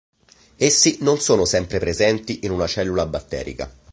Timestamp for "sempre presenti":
1.45-2.39